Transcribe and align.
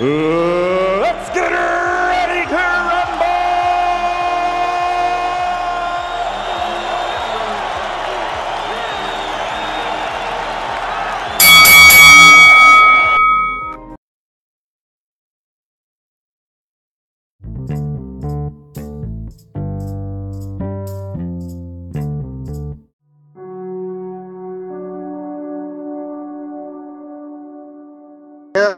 let's 0.00 1.28
get 1.34 1.52
ready 1.52 2.48
to 2.48 2.91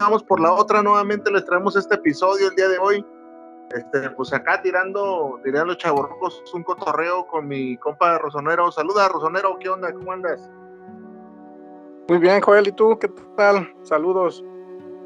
Vamos 0.04 0.22
por 0.22 0.38
la 0.38 0.52
otra, 0.52 0.82
nuevamente 0.82 1.30
les 1.30 1.46
traemos 1.46 1.76
este 1.76 1.94
episodio 1.94 2.50
el 2.50 2.54
día 2.54 2.68
de 2.68 2.76
hoy. 2.76 3.06
Este, 3.70 4.10
pues 4.10 4.34
acá 4.34 4.60
tirando, 4.60 5.40
tirando 5.42 5.74
chavorcos, 5.76 6.44
un 6.52 6.62
cotorreo 6.62 7.26
con 7.26 7.48
mi 7.48 7.78
compa 7.78 8.18
Rosonero. 8.18 8.70
Saluda, 8.70 9.08
Rosonero, 9.08 9.56
¿qué 9.58 9.70
onda? 9.70 9.90
¿Cómo 9.94 10.12
andas? 10.12 10.50
Muy 12.06 12.18
bien, 12.18 12.42
Joel, 12.42 12.68
¿y 12.68 12.72
tú 12.72 12.98
qué 12.98 13.08
tal? 13.34 13.66
Saludos. 13.80 14.44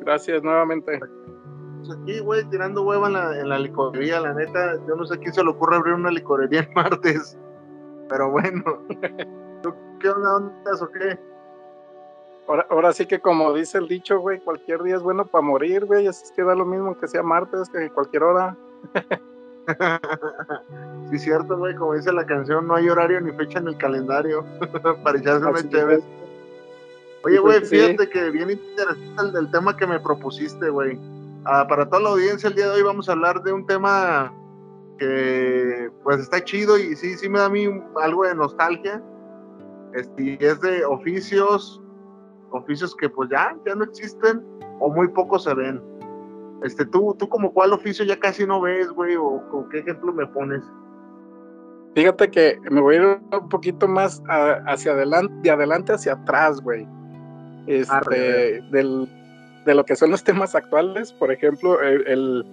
Gracias 0.01 0.43
nuevamente. 0.43 0.99
Pues 0.99 1.97
aquí, 1.97 2.19
güey, 2.19 2.45
tirando 2.51 2.83
hueva 2.83 3.07
en 3.07 3.13
la, 3.13 3.41
en 3.41 3.49
la 3.51 3.59
licorería, 3.61 4.19
la 4.19 4.35
neta, 4.35 4.85
yo 4.89 4.97
no 4.97 5.07
sé 5.07 5.15
a 5.15 5.19
quién 5.19 5.33
se 5.33 5.45
le 5.45 5.51
ocurre 5.51 5.77
abrir 5.77 5.95
una 5.95 6.11
licorería 6.11 6.63
el 6.63 6.71
martes, 6.75 7.39
pero 8.09 8.33
bueno. 8.33 8.65
¿Tú 9.63 9.73
¿Qué 10.01 10.09
onda, 10.09 10.37
ondas 10.39 10.83
o 10.83 10.91
qué? 10.91 11.17
Ahora, 12.49 12.67
ahora 12.71 12.93
sí 12.95 13.05
que 13.07 13.21
como 13.21 13.53
dice 13.53 13.77
el 13.79 13.89
dicho, 13.89 14.19
güey, 14.21 14.41
cualquier 14.41 14.83
día 14.83 14.97
es 14.97 15.03
bueno 15.03 15.27
para 15.27 15.43
morir, 15.43 15.85
güey, 15.85 16.07
así 16.07 16.25
es 16.25 16.33
que 16.33 16.43
da 16.43 16.55
lo 16.55 16.65
mismo 16.65 16.99
que 16.99 17.07
sea 17.07 17.23
martes 17.23 17.69
que 17.69 17.91
cualquier 17.91 18.23
hora. 18.23 18.57
sí, 21.11 21.19
cierto, 21.19 21.59
güey, 21.59 21.75
como 21.77 21.95
dice 21.95 22.13
la 22.13 22.25
canción, 22.25 22.67
no 22.67 22.75
hay 22.75 22.89
horario 22.89 23.21
ni 23.21 23.33
fecha 23.33 23.59
en 23.59 23.69
el 23.69 23.77
calendario 23.77 24.45
para 25.05 25.19
echarse 25.19 25.47
una 25.47 25.69
chévere. 25.69 26.03
Oye, 27.25 27.39
güey, 27.39 27.65
Sí. 27.67 27.77
fíjate 27.77 28.09
que 28.09 28.31
bien 28.31 28.51
interesante 28.51 29.23
el 29.23 29.33
del 29.33 29.51
tema 29.51 29.77
que 29.77 29.87
me 29.87 30.01
propusiste, 30.01 30.71
güey. 30.71 30.99
Ah, 31.45 31.67
para 31.69 31.87
toda 31.87 32.01
la 32.01 32.09
audiencia, 32.11 32.49
el 32.49 32.55
día 32.55 32.69
de 32.69 32.77
hoy 32.77 32.83
vamos 32.83 33.09
a 33.09 33.13
hablar 33.13 33.43
de 33.43 33.53
un 33.53 33.67
tema 33.67 34.33
que, 34.99 35.91
pues, 36.03 36.21
está 36.21 36.43
chido 36.43 36.79
y 36.79 36.97
sí, 36.97 37.15
sí 37.17 37.29
me 37.29 37.41
da 37.41 37.47
a 37.47 37.51
mí 37.51 37.67
algo 38.01 38.25
de 38.25 38.35
nostalgia. 38.35 39.03
Este, 39.95 40.23
y 40.23 40.39
es 40.41 40.61
de 40.61 40.85
oficios, 40.85 41.81
oficios 42.51 42.95
que, 42.97 43.09
pues, 43.09 43.29
ya, 43.31 43.57
ya 43.67 43.75
no 43.75 43.85
existen 43.85 44.43
o 44.81 44.91
muy 44.91 45.09
pocos 45.09 45.45
se 45.45 45.55
ven. 45.55 45.81
Este, 46.63 46.85
tú, 46.87 47.15
tú 47.19 47.29
como 47.29 47.53
cuál 47.53 47.73
oficio 47.73 48.05
ya 48.05 48.19
casi 48.19 48.47
no 48.47 48.61
ves, 48.61 48.89
güey, 48.91 49.17
o 49.17 49.43
con 49.51 49.69
qué 49.69 49.79
ejemplo 49.79 50.13
me 50.13 50.27
pones. 50.27 50.63
Fíjate 51.95 52.31
que 52.31 52.59
me 52.71 52.81
voy 52.81 52.97
a 52.97 52.99
ir 52.99 53.21
un 53.41 53.49
poquito 53.49 53.89
más 53.89 54.23
a- 54.29 54.61
hacia 54.67 54.93
adelante, 54.93 55.33
de 55.43 55.51
adelante 55.51 55.93
hacia 55.93 56.13
atrás, 56.13 56.61
güey. 56.61 56.87
Este, 57.67 58.61
del, 58.71 59.09
de 59.67 59.75
lo 59.75 59.85
que 59.85 59.95
son 59.97 60.11
los 60.11 60.25
temas 60.25 60.55
actuales, 60.55 61.13
por 61.13 61.31
ejemplo, 61.33 61.81
el, 61.83 62.07
el, 62.07 62.47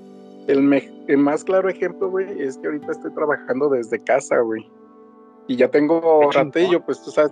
el 0.47 0.61
me- 0.61 0.91
el 1.07 1.17
más 1.17 1.43
claro 1.43 1.69
ejemplo, 1.69 2.09
güey, 2.09 2.41
es 2.41 2.57
que 2.57 2.67
ahorita 2.67 2.91
estoy 2.91 3.11
trabajando 3.13 3.69
desde 3.69 3.99
casa, 4.03 4.39
güey. 4.39 4.69
Y 5.47 5.55
ya 5.57 5.69
tengo 5.69 6.29
ratillo, 6.31 6.83
pues 6.83 7.01
tú 7.03 7.11
sabes, 7.11 7.31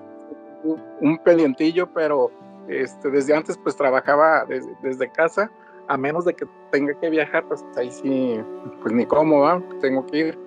un, 0.63 0.81
un 1.01 1.17
pendientillo, 1.19 1.91
pero 1.93 2.31
este, 2.67 3.09
desde 3.09 3.35
antes 3.35 3.57
pues 3.57 3.75
trabajaba 3.75 4.45
des- 4.45 4.67
desde 4.81 5.11
casa, 5.11 5.51
a 5.87 5.97
menos 5.97 6.25
de 6.25 6.33
que 6.33 6.45
tenga 6.71 6.93
que 6.99 7.09
viajar, 7.09 7.45
pues 7.47 7.63
ahí 7.75 7.91
sí, 7.91 8.41
pues 8.81 8.93
ni 8.93 9.05
cómo. 9.05 9.61
Tengo 9.81 10.05
que 10.05 10.17
ir 10.17 10.39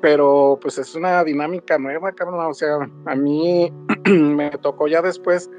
pero 0.00 0.58
pues 0.60 0.78
es 0.78 0.94
una 0.94 1.24
dinámica 1.24 1.78
nueva, 1.78 2.12
cabrón. 2.12 2.40
O 2.46 2.54
sea, 2.54 2.78
a 3.06 3.14
mí 3.14 3.72
me 4.08 4.50
tocó 4.50 4.86
ya 4.86 5.02
después, 5.02 5.50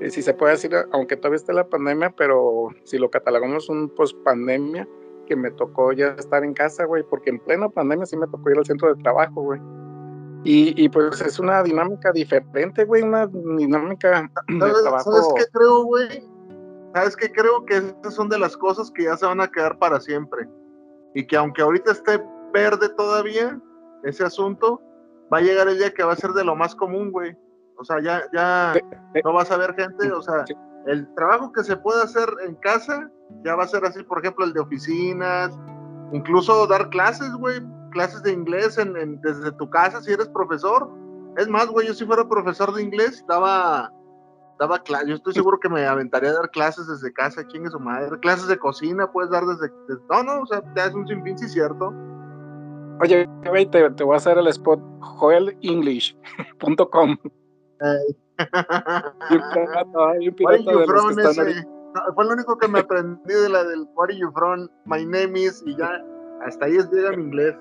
eh, 0.00 0.10
si 0.10 0.22
se 0.22 0.34
puede 0.34 0.52
decir, 0.52 0.72
aunque 0.92 1.16
todavía 1.16 1.36
esté 1.36 1.52
la 1.52 1.68
pandemia, 1.68 2.10
pero 2.10 2.68
si 2.84 2.98
lo 2.98 3.10
catalogamos 3.10 3.68
un 3.68 3.88
post 3.88 4.16
pandemia, 4.24 4.86
que 5.26 5.36
me 5.36 5.50
tocó 5.50 5.92
ya 5.92 6.08
estar 6.18 6.42
en 6.44 6.54
casa, 6.54 6.84
güey, 6.84 7.02
porque 7.02 7.30
en 7.30 7.38
plena 7.38 7.68
pandemia 7.68 8.06
sí 8.06 8.16
me 8.16 8.26
tocó 8.26 8.50
ir 8.50 8.58
al 8.58 8.64
centro 8.66 8.94
de 8.94 9.02
trabajo, 9.02 9.42
güey. 9.42 9.60
Y, 10.44 10.82
y 10.82 10.88
pues 10.88 11.20
es 11.20 11.38
una 11.38 11.62
dinámica 11.62 12.12
diferente, 12.12 12.84
güey, 12.84 13.02
una 13.02 13.26
dinámica 13.26 14.30
de 14.48 14.58
¿Sabes, 14.58 14.82
trabajo. 14.82 15.12
¿sabes 15.12 15.28
qué 15.36 15.44
creo, 15.52 15.84
güey? 15.84 16.24
¿Sabes 16.94 17.16
qué 17.16 17.32
creo? 17.32 17.64
Que 17.66 17.76
esas 17.78 18.14
son 18.14 18.28
de 18.28 18.38
las 18.38 18.56
cosas 18.56 18.90
que 18.90 19.04
ya 19.04 19.16
se 19.16 19.26
van 19.26 19.40
a 19.40 19.48
quedar 19.48 19.78
para 19.78 20.00
siempre. 20.00 20.48
Y 21.14 21.26
que 21.26 21.36
aunque 21.36 21.62
ahorita 21.62 21.92
esté 21.92 22.22
verde 22.52 22.88
todavía, 22.90 23.60
ese 24.04 24.24
asunto, 24.24 24.80
va 25.32 25.38
a 25.38 25.42
llegar 25.42 25.68
el 25.68 25.78
día 25.78 25.92
que 25.92 26.04
va 26.04 26.12
a 26.12 26.16
ser 26.16 26.30
de 26.30 26.44
lo 26.44 26.54
más 26.54 26.74
común, 26.74 27.10
güey. 27.10 27.36
O 27.76 27.84
sea, 27.84 28.00
ya, 28.00 28.22
ya 28.32 28.74
no 29.24 29.32
vas 29.32 29.50
a 29.50 29.56
ver 29.56 29.74
gente, 29.74 30.10
o 30.10 30.22
sea, 30.22 30.44
el 30.86 31.12
trabajo 31.14 31.52
que 31.52 31.62
se 31.62 31.76
puede 31.76 32.02
hacer 32.02 32.28
en 32.46 32.54
casa 32.56 33.10
ya 33.44 33.54
va 33.54 33.64
a 33.64 33.68
ser 33.68 33.84
así, 33.84 34.02
por 34.02 34.18
ejemplo, 34.18 34.44
el 34.44 34.52
de 34.52 34.60
oficinas, 34.60 35.56
incluso 36.12 36.66
dar 36.66 36.88
clases, 36.90 37.30
güey, 37.34 37.60
clases 37.90 38.22
de 38.22 38.32
inglés 38.32 38.78
en, 38.78 38.96
en- 38.96 39.20
desde 39.20 39.52
tu 39.52 39.68
casa 39.70 40.00
si 40.00 40.12
eres 40.12 40.28
profesor. 40.28 40.88
Es 41.36 41.48
más, 41.48 41.68
güey, 41.68 41.86
yo 41.86 41.94
si 41.94 42.04
fuera 42.04 42.28
profesor 42.28 42.74
de 42.74 42.82
inglés, 42.82 43.24
daba, 43.28 43.92
daba 44.58 44.78
clases, 44.80 45.08
yo 45.08 45.14
estoy 45.16 45.34
seguro 45.34 45.58
que 45.60 45.68
me 45.68 45.86
aventaría 45.86 46.30
a 46.30 46.34
dar 46.34 46.50
clases 46.50 46.88
desde 46.88 47.12
casa, 47.12 47.44
¿quién 47.44 47.64
es 47.64 47.72
su 47.72 47.78
madre? 47.80 48.18
Clases 48.20 48.48
de 48.48 48.58
cocina 48.58 49.10
puedes 49.12 49.30
dar 49.30 49.44
desde, 49.44 49.68
desde- 49.88 50.02
no, 50.10 50.22
no, 50.24 50.40
o 50.42 50.46
sea, 50.46 50.60
te 50.74 50.80
das 50.80 50.94
un 50.94 51.06
sinfín, 51.06 51.38
sí, 51.38 51.48
cierto. 51.48 51.92
Oye, 53.00 53.28
güey, 53.46 53.70
te, 53.70 53.88
te 53.90 54.02
voy 54.02 54.14
a 54.14 54.16
hacer 54.16 54.36
el 54.38 54.48
spot 54.48 54.80
joelenglish.com. 55.00 57.16
No, 61.94 62.00
fue 62.14 62.24
lo 62.24 62.32
único 62.32 62.58
que 62.58 62.68
me 62.68 62.80
aprendí 62.80 63.32
de 63.32 63.48
la 63.48 63.64
del 63.64 63.86
What 63.94 64.10
are 64.10 64.18
you 64.18 64.30
from? 64.32 64.68
My 64.84 65.04
name 65.04 65.38
is 65.40 65.62
y 65.66 65.76
ya 65.76 66.02
hasta 66.44 66.66
ahí 66.66 66.76
es 66.76 66.90
llega 66.90 67.12
mi 67.12 67.22
inglés. 67.24 67.54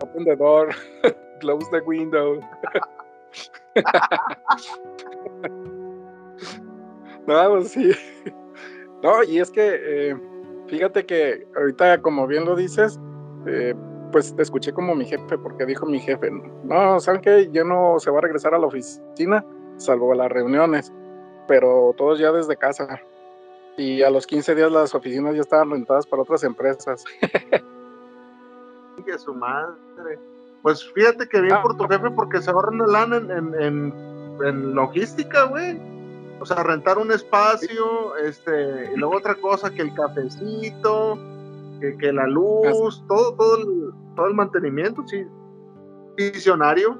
Open 0.00 0.24
the 0.24 0.36
door, 0.36 0.70
close 1.40 1.68
the 1.70 1.80
window. 1.80 2.40
no, 7.26 7.50
pues 7.50 7.70
sí. 7.70 7.90
No, 9.02 9.22
y 9.22 9.38
es 9.38 9.50
que 9.50 9.74
eh, 9.74 10.16
fíjate 10.66 11.06
que 11.06 11.46
ahorita, 11.56 12.02
como 12.02 12.26
bien 12.26 12.44
lo 12.44 12.56
dices, 12.56 12.98
eh, 13.46 13.74
pues 14.12 14.34
te 14.34 14.42
escuché 14.42 14.72
como 14.72 14.94
mi 14.94 15.04
jefe, 15.04 15.38
porque 15.38 15.66
dijo 15.66 15.86
mi 15.86 16.00
jefe, 16.00 16.30
no, 16.64 17.00
¿saben 17.00 17.20
qué? 17.20 17.48
Ya 17.52 17.64
no 17.64 17.98
se 17.98 18.10
va 18.10 18.18
a 18.18 18.22
regresar 18.22 18.54
a 18.54 18.58
la 18.58 18.66
oficina, 18.66 19.44
salvo 19.76 20.12
a 20.12 20.16
las 20.16 20.30
reuniones, 20.30 20.92
pero 21.46 21.94
todos 21.96 22.18
ya 22.18 22.32
desde 22.32 22.56
casa. 22.56 23.00
Y 23.76 24.02
a 24.02 24.10
los 24.10 24.26
15 24.26 24.56
días 24.56 24.72
las 24.72 24.94
oficinas 24.94 25.34
ya 25.34 25.42
estaban 25.42 25.70
rentadas 25.70 26.06
para 26.06 26.22
otras 26.22 26.42
empresas. 26.42 27.04
Que 29.04 29.18
su 29.18 29.34
madre. 29.34 30.18
Pues 30.62 30.90
fíjate 30.92 31.28
que 31.28 31.40
bien 31.40 31.54
Ah. 31.54 31.62
por 31.62 31.76
tu 31.76 31.84
jefe 31.86 32.10
porque 32.10 32.40
se 32.42 32.50
ahorra 32.50 32.70
una 32.70 32.86
lana 32.86 33.16
en, 33.16 33.30
en, 33.30 33.54
en, 33.62 33.94
en 34.44 34.74
logística, 34.74 35.44
güey. 35.44 35.80
O 36.40 36.46
sea, 36.46 36.62
rentar 36.62 36.98
un 36.98 37.10
espacio, 37.10 38.16
este, 38.16 38.92
y 38.94 38.96
luego 38.96 39.16
otra 39.16 39.34
cosa 39.34 39.70
que 39.70 39.82
el 39.82 39.92
cafecito, 39.94 41.18
que, 41.80 41.96
que 41.96 42.12
la 42.12 42.28
luz, 42.28 43.02
todo, 43.08 43.34
todo 43.34 43.56
el, 43.56 43.90
todo 44.14 44.26
el 44.26 44.34
mantenimiento, 44.34 45.02
sí. 45.06 45.26
Visionario. 46.16 46.96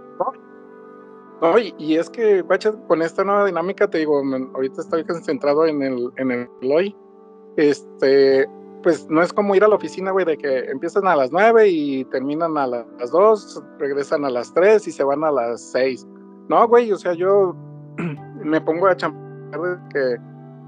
No, 1.41 1.57
y, 1.57 1.73
y 1.79 1.97
es 1.97 2.11
que, 2.11 2.43
guacha, 2.43 2.73
con 2.89 3.01
esta 3.01 3.23
nueva 3.23 3.45
dinámica, 3.47 3.89
te 3.89 3.99
digo, 3.99 4.21
ahorita 4.55 4.81
estoy 4.81 5.05
concentrado 5.05 5.67
en 5.67 5.83
el, 5.83 6.11
en 6.17 6.31
el 6.33 6.49
hoy. 6.73 6.97
Este, 7.57 8.49
pues 8.83 9.09
no 9.11 9.23
es 9.23 9.33
como 9.33 9.55
ir 9.55 9.65
a 9.65 9.69
la 9.69 9.75
oficina, 9.77 10.11
güey, 10.11 10.25
de 10.25 10.37
que 10.39 10.59
empiezan 10.71 11.07
a 11.07 11.17
las 11.17 11.33
9 11.33 11.69
y 11.69 12.05
terminan 12.07 12.57
a 12.57 12.67
la- 12.67 12.87
las 12.99 13.11
2, 13.11 13.63
regresan 13.79 14.25
a 14.25 14.31
las 14.31 14.53
3 14.55 14.87
y 14.89 14.93
se 14.93 15.03
van 15.05 15.25
a 15.25 15.31
las 15.31 15.61
6. 15.73 16.07
No, 16.49 16.67
güey, 16.69 16.93
o 16.93 16.97
sea, 16.97 17.13
yo 17.15 17.55
me 18.45 18.61
pongo 18.61 18.87
a 18.87 18.97
chambear 18.97 19.81
que 19.93 20.17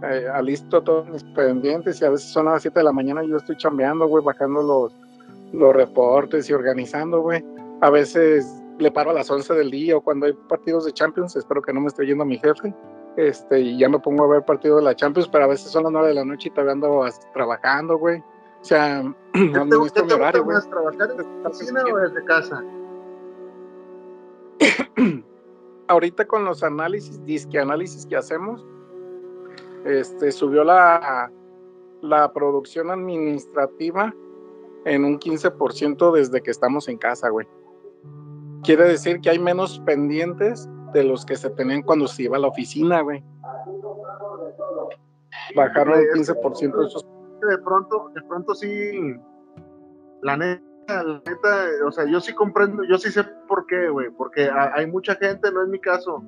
eh, 0.02 0.26
alisto 0.32 0.82
todos 0.82 1.08
mis 1.10 1.22
pendientes 1.34 2.00
y 2.00 2.04
a 2.04 2.10
veces 2.10 2.32
son 2.32 2.48
a 2.48 2.52
las 2.52 2.62
7 2.62 2.80
de 2.80 2.84
la 2.84 2.92
mañana 2.92 3.22
y 3.24 3.28
yo 3.28 3.36
estoy 3.36 3.56
chambeando, 3.56 4.06
güey, 4.06 4.24
bajando 4.24 4.62
los, 4.62 4.96
los 5.52 5.74
reportes 5.74 6.48
y 6.50 6.52
organizando, 6.52 7.20
güey. 7.20 7.44
A 7.82 7.90
veces 7.90 8.62
le 8.78 8.90
paro 8.90 9.10
a 9.10 9.14
las 9.14 9.30
11 9.30 9.54
del 9.54 9.70
día 9.70 9.96
o 9.96 10.00
cuando 10.00 10.26
hay 10.26 10.32
partidos 10.48 10.84
de 10.86 10.92
Champions, 10.92 11.36
espero 11.36 11.60
que 11.62 11.72
no 11.72 11.80
me 11.82 11.88
esté 11.88 12.06
yendo 12.06 12.24
mi 12.24 12.38
jefe, 12.38 12.74
este, 13.28 13.60
y 13.60 13.78
ya 13.78 13.88
me 13.88 13.98
pongo 13.98 14.24
a 14.24 14.28
ver 14.28 14.44
partido 14.44 14.76
de 14.76 14.82
la 14.82 14.96
Champions, 14.96 15.28
pero 15.28 15.44
a 15.44 15.48
veces 15.48 15.70
son 15.70 15.82
las 15.84 15.92
9 15.92 16.08
de 16.08 16.14
la 16.14 16.24
noche 16.24 16.48
y 16.48 16.50
todavía 16.50 16.72
ando 16.72 17.04
trabajando, 17.34 17.98
güey. 17.98 18.18
O 18.18 18.64
sea, 18.64 19.02
¿Qué 19.32 19.48
te, 19.48 19.76
gusta 19.76 20.02
más, 20.02 20.68
trabajar 20.68 21.10
en 21.10 21.42
la 21.42 21.48
oficina 21.48 21.84
o 21.84 21.96
desde 21.98 22.24
casa? 22.24 22.64
Ahorita 25.88 26.26
con 26.26 26.44
los 26.44 26.62
análisis, 26.62 27.22
disque 27.24 27.58
análisis 27.58 28.06
que 28.06 28.16
hacemos, 28.16 28.64
este, 29.84 30.32
subió 30.32 30.64
la, 30.64 31.30
la 32.00 32.32
producción 32.32 32.90
administrativa 32.90 34.14
en 34.84 35.04
un 35.04 35.18
15% 35.18 36.12
desde 36.12 36.40
que 36.40 36.50
estamos 36.50 36.88
en 36.88 36.96
casa, 36.96 37.28
güey. 37.28 37.46
Quiere 38.62 38.84
decir 38.84 39.20
que 39.20 39.30
hay 39.30 39.38
menos 39.38 39.80
pendientes 39.80 40.68
de 40.92 41.04
los 41.04 41.24
que 41.24 41.36
se 41.36 41.50
tenían 41.50 41.82
cuando 41.82 42.06
se 42.06 42.24
iba 42.24 42.36
a 42.36 42.40
la 42.40 42.48
oficina, 42.48 43.00
güey. 43.00 43.22
Bajaron 45.54 45.98
el 45.98 46.08
15% 46.10 46.78
de 46.78 46.86
esos. 46.86 47.06
De 47.48 47.58
pronto, 47.58 48.10
de 48.14 48.22
pronto 48.22 48.54
sí, 48.54 49.16
la 50.22 50.36
neta, 50.36 51.02
la 51.02 51.22
neta, 51.26 51.66
o 51.86 51.92
sea, 51.92 52.04
yo 52.04 52.20
sí 52.20 52.34
comprendo, 52.34 52.82
yo 52.84 52.98
sí 52.98 53.10
sé 53.10 53.24
por 53.48 53.66
qué, 53.66 53.88
güey, 53.88 54.10
porque 54.10 54.50
hay 54.74 54.86
mucha 54.86 55.14
gente, 55.14 55.50
no 55.50 55.62
es 55.62 55.68
mi 55.68 55.80
caso, 55.80 56.22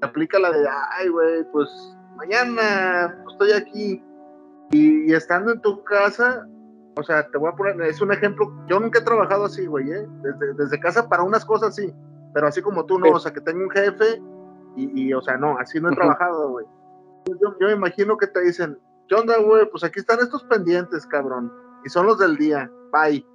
aplica 0.00 0.38
la 0.38 0.50
de, 0.50 0.66
ay, 0.98 1.08
güey, 1.08 1.44
pues 1.52 1.68
mañana 2.16 3.24
estoy 3.30 3.52
aquí 3.52 4.02
y, 4.70 5.12
estando 5.12 5.52
en 5.52 5.60
tu 5.60 5.82
casa, 5.84 6.46
o 6.96 7.02
sea, 7.02 7.28
te 7.30 7.38
voy 7.38 7.50
a 7.50 7.56
poner, 7.56 7.80
es 7.82 8.00
un 8.00 8.12
ejemplo, 8.12 8.50
yo 8.68 8.80
nunca 8.80 9.00
he 9.00 9.02
trabajado 9.04 9.44
así, 9.44 9.66
güey, 9.66 9.90
¿eh? 9.90 10.06
desde, 10.56 10.80
casa 10.80 11.08
para 11.08 11.22
unas 11.22 11.44
cosas 11.44 11.74
sí, 11.74 11.92
pero 12.38 12.46
así 12.46 12.62
como 12.62 12.86
tú 12.86 13.00
no, 13.00 13.10
o 13.10 13.18
sea, 13.18 13.32
que 13.32 13.40
tengo 13.40 13.64
un 13.64 13.70
jefe 13.70 14.22
y, 14.76 15.12
o 15.12 15.20
sea, 15.20 15.36
no, 15.36 15.58
así 15.58 15.80
no 15.80 15.90
he 15.90 15.96
trabajado, 15.96 16.50
güey. 16.50 16.66
Yo, 17.26 17.66
me 17.66 17.72
imagino 17.72 18.16
que 18.16 18.28
te 18.28 18.40
dicen, 18.42 18.78
¿qué 19.08 19.16
onda, 19.16 19.38
güey? 19.38 19.68
Pues 19.68 19.82
aquí 19.82 19.98
están 19.98 20.20
estos 20.20 20.44
pendientes, 20.44 21.04
cabrón, 21.04 21.52
y 21.84 21.88
son 21.88 22.06
los 22.06 22.16
del 22.20 22.36
día, 22.36 22.70
bye. 22.92 23.26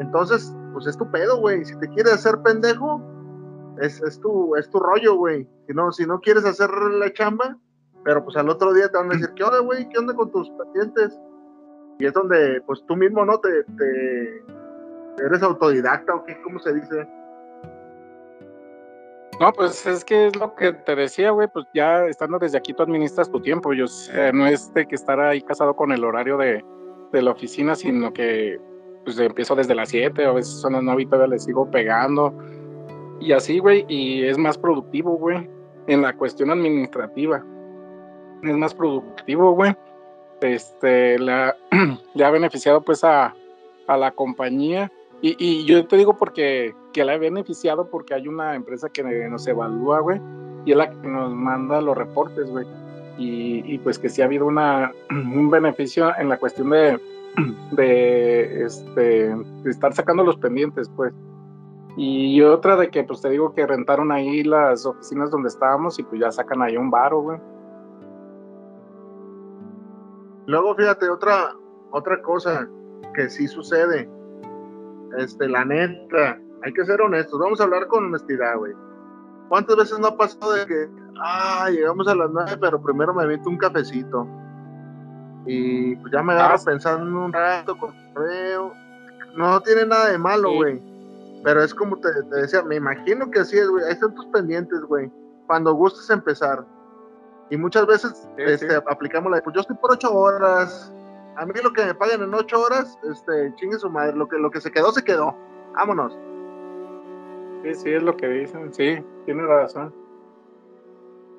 Entonces, 0.00 0.54
pues 0.74 0.86
es 0.86 0.98
tu 0.98 1.10
pedo, 1.10 1.40
güey, 1.40 1.64
si 1.64 1.74
te 1.78 1.88
quieres 1.88 2.12
hacer 2.12 2.42
pendejo, 2.42 3.00
es, 3.80 4.02
es, 4.02 4.20
tu, 4.20 4.54
es 4.54 4.68
tu 4.68 4.78
rollo, 4.80 5.14
güey. 5.14 5.48
Si 5.66 5.72
no, 5.72 5.90
si 5.90 6.04
no 6.04 6.20
quieres 6.20 6.44
hacer 6.44 6.68
la 6.70 7.10
chamba, 7.14 7.56
pero 8.04 8.22
pues 8.22 8.36
al 8.36 8.50
otro 8.50 8.74
día 8.74 8.90
te 8.90 8.98
van 8.98 9.12
a 9.12 9.14
decir, 9.14 9.30
¿qué 9.34 9.44
onda, 9.44 9.60
güey? 9.60 9.88
¿Qué 9.88 9.98
onda 9.98 10.12
con 10.12 10.30
tus 10.30 10.50
pacientes? 10.50 11.18
Y 11.98 12.04
es 12.04 12.12
donde, 12.12 12.60
pues 12.66 12.84
tú 12.86 12.96
mismo, 12.96 13.24
¿no? 13.24 13.40
Te, 13.40 13.64
te 13.64 14.44
eres 15.24 15.42
autodidacta 15.42 16.16
o 16.16 16.24
qué, 16.24 16.38
¿cómo 16.42 16.58
se 16.58 16.74
dice? 16.74 17.08
No, 19.40 19.52
pues 19.52 19.86
es 19.86 20.04
que 20.04 20.26
es 20.26 20.36
lo 20.36 20.54
que 20.54 20.72
te 20.72 20.94
decía, 20.94 21.30
güey, 21.30 21.48
pues 21.48 21.66
ya 21.74 22.04
estando 22.04 22.38
desde 22.38 22.58
aquí 22.58 22.74
tú 22.74 22.82
administras 22.82 23.30
tu 23.30 23.40
tiempo, 23.40 23.72
yo 23.72 23.86
no 24.34 24.46
es 24.46 24.72
de 24.74 24.86
que 24.86 24.94
estar 24.94 25.18
ahí 25.18 25.40
casado 25.40 25.74
con 25.74 25.92
el 25.92 26.04
horario 26.04 26.36
de, 26.36 26.62
de 27.10 27.22
la 27.22 27.30
oficina, 27.30 27.74
sino 27.74 28.12
que 28.12 28.60
pues 29.04 29.18
empiezo 29.18 29.56
desde 29.56 29.74
las 29.74 29.88
7, 29.88 30.26
a 30.26 30.32
veces 30.32 30.60
son 30.60 30.74
las 30.74 30.82
9 30.82 31.02
y 31.02 31.06
todavía 31.06 31.28
le 31.28 31.38
sigo 31.38 31.70
pegando, 31.70 32.34
y 33.18 33.32
así, 33.32 33.58
güey, 33.58 33.86
y 33.88 34.24
es 34.24 34.36
más 34.36 34.58
productivo, 34.58 35.16
güey, 35.16 35.48
en 35.86 36.02
la 36.02 36.14
cuestión 36.14 36.50
administrativa 36.50 37.42
es 38.42 38.56
más 38.56 38.74
productivo, 38.74 39.52
güey. 39.52 39.74
Este, 40.40 41.18
la, 41.18 41.56
le 42.14 42.24
ha 42.24 42.30
beneficiado 42.30 42.80
pues 42.80 43.04
a, 43.04 43.34
a 43.86 43.96
la 43.96 44.10
compañía. 44.12 44.90
Y, 45.22 45.36
y, 45.38 45.64
yo 45.66 45.86
te 45.86 45.96
digo 45.96 46.16
porque 46.16 46.74
que 46.92 47.04
la 47.04 47.12
ha 47.12 47.18
beneficiado 47.18 47.88
porque 47.88 48.14
hay 48.14 48.28
una 48.28 48.54
empresa 48.54 48.88
que 48.88 49.02
nos 49.28 49.46
evalúa, 49.46 50.00
güey, 50.00 50.20
y 50.64 50.72
es 50.72 50.76
la 50.76 50.90
que 50.90 51.08
nos 51.08 51.32
manda 51.32 51.80
los 51.80 51.96
reportes, 51.96 52.50
güey. 52.50 52.66
Y, 53.22 53.76
pues 53.80 53.98
que 53.98 54.08
sí 54.08 54.22
ha 54.22 54.24
habido 54.24 54.46
una, 54.46 54.92
un 55.10 55.50
beneficio 55.50 56.10
en 56.16 56.30
la 56.30 56.38
cuestión 56.38 56.70
de, 56.70 56.98
de, 57.72 58.64
este, 58.64 59.36
estar 59.66 59.92
sacando 59.92 60.24
los 60.24 60.36
pendientes, 60.38 60.90
pues. 60.96 61.12
Y 61.96 62.40
otra 62.40 62.76
de 62.76 62.88
que, 62.88 63.04
pues 63.04 63.20
te 63.20 63.28
digo 63.28 63.52
que 63.52 63.66
rentaron 63.66 64.10
ahí 64.10 64.42
las 64.42 64.86
oficinas 64.86 65.30
donde 65.30 65.48
estábamos 65.48 65.98
y 65.98 66.02
pues 66.02 66.20
ya 66.20 66.30
sacan 66.30 66.62
ahí 66.62 66.76
un 66.76 66.90
baro, 66.90 67.20
güey. 67.20 67.38
Luego, 70.46 70.74
fíjate, 70.74 71.10
otra, 71.10 71.54
otra 71.90 72.22
cosa 72.22 72.68
que 73.14 73.28
sí 73.28 73.46
sucede. 73.48 74.08
Este, 75.18 75.48
la 75.48 75.64
neta, 75.64 76.38
hay 76.62 76.72
que 76.72 76.84
ser 76.84 77.00
honestos. 77.00 77.38
Vamos 77.38 77.60
a 77.60 77.64
hablar 77.64 77.86
con 77.86 78.06
honestidad, 78.06 78.56
güey. 78.56 78.74
¿Cuántas 79.48 79.76
veces 79.76 79.98
no 79.98 80.08
ha 80.08 80.16
pasado 80.16 80.52
de 80.52 80.66
que, 80.66 80.88
ah, 81.20 81.68
llegamos 81.70 82.06
a 82.06 82.14
las 82.14 82.30
nueve, 82.30 82.56
pero 82.60 82.80
primero 82.80 83.12
me 83.14 83.26
meto 83.26 83.48
un 83.48 83.58
cafecito? 83.58 84.26
Y 85.46 85.96
pues 85.96 86.12
ya 86.12 86.22
me 86.22 86.34
agarro 86.34 86.54
ah, 86.54 86.64
pensando 86.64 87.24
un 87.24 87.32
rato 87.32 87.76
con 87.76 87.92
correo. 88.14 88.72
No 89.36 89.60
tiene 89.62 89.86
nada 89.86 90.10
de 90.10 90.18
malo, 90.18 90.52
güey. 90.52 90.80
Pero 91.42 91.62
es 91.62 91.74
como 91.74 91.96
te, 91.96 92.08
decía, 92.30 92.62
me 92.62 92.76
imagino 92.76 93.30
que 93.30 93.40
así 93.40 93.56
es, 93.56 93.68
güey. 93.68 93.84
Ahí 93.84 93.92
están 93.92 94.14
tus 94.14 94.26
pendientes, 94.26 94.80
güey. 94.82 95.10
Cuando 95.46 95.72
gustes 95.74 96.10
empezar. 96.10 96.64
Y 97.48 97.56
muchas 97.56 97.86
veces 97.86 98.28
este, 98.36 98.76
aplicamos 98.76 99.30
la 99.30 99.38
de, 99.38 99.42
pues 99.42 99.54
yo 99.54 99.62
estoy 99.62 99.76
por 99.76 99.92
ocho 99.92 100.14
horas. 100.14 100.92
A 101.36 101.46
mí 101.46 101.52
lo 101.62 101.72
que 101.72 101.84
me 101.86 101.94
paguen 101.94 102.22
en 102.22 102.34
ocho 102.34 102.60
horas, 102.60 102.96
este, 103.10 103.52
chingue 103.56 103.78
su 103.78 103.90
madre. 103.90 104.14
Lo 104.14 104.28
que, 104.28 104.38
lo 104.38 104.50
que 104.50 104.60
se 104.60 104.70
quedó, 104.70 104.92
se 104.92 105.02
quedó. 105.02 105.34
Vámonos. 105.74 106.16
Sí, 107.62 107.74
sí, 107.74 107.90
es 107.90 108.02
lo 108.02 108.16
que 108.16 108.28
dicen. 108.28 108.72
Sí, 108.72 108.98
tiene 109.26 109.42
razón. 109.42 109.94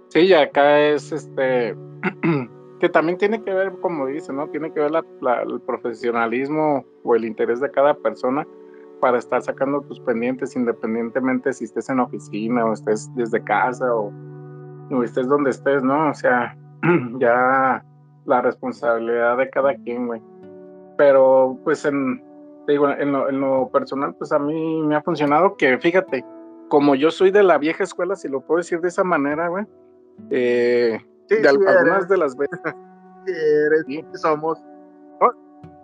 Sí, 0.09 0.21
y 0.21 0.33
acá 0.33 0.79
es 0.79 1.11
este. 1.11 1.75
que 2.79 2.89
también 2.89 3.17
tiene 3.17 3.43
que 3.43 3.53
ver, 3.53 3.71
como 3.81 4.07
dice, 4.07 4.33
¿no? 4.33 4.47
Tiene 4.49 4.71
que 4.73 4.79
ver 4.79 4.91
el 4.93 5.61
profesionalismo 5.61 6.83
o 7.03 7.15
el 7.15 7.25
interés 7.25 7.59
de 7.59 7.69
cada 7.71 7.93
persona 7.93 8.45
para 8.99 9.17
estar 9.17 9.41
sacando 9.41 9.81
tus 9.81 9.99
pendientes 9.99 10.55
independientemente 10.55 11.53
si 11.53 11.63
estés 11.63 11.89
en 11.89 11.99
oficina 11.99 12.65
o 12.65 12.73
estés 12.73 13.09
desde 13.15 13.43
casa 13.43 13.95
o 13.95 14.11
o 14.93 15.03
estés 15.03 15.27
donde 15.27 15.51
estés, 15.51 15.83
¿no? 15.83 16.09
O 16.09 16.13
sea, 16.13 16.57
ya 17.19 17.83
la 18.25 18.41
responsabilidad 18.41 19.37
de 19.37 19.49
cada 19.49 19.75
quien, 19.75 20.07
güey. 20.07 20.21
Pero 20.97 21.57
pues 21.63 21.85
en, 21.85 22.23
digo, 22.67 22.89
en 22.89 23.11
lo, 23.11 23.69
personal, 23.69 24.15
pues 24.15 24.31
a 24.31 24.39
mí 24.39 24.81
me 24.83 24.95
ha 24.95 25.01
funcionado 25.01 25.55
que, 25.57 25.77
fíjate, 25.77 26.25
como 26.69 26.95
yo 26.95 27.11
soy 27.11 27.31
de 27.31 27.43
la 27.43 27.57
vieja 27.57 27.83
escuela, 27.83 28.15
si 28.15 28.27
lo 28.27 28.41
puedo 28.41 28.59
decir 28.59 28.79
de 28.81 28.87
esa 28.87 29.03
manera, 29.03 29.47
güey, 29.47 29.65
eh, 30.29 30.99
de 31.29 31.47
algunas 31.47 32.07
de 32.07 32.17
las 32.17 32.35
veces. 32.35 32.59
Sí, 33.87 34.03
somos. 34.15 34.59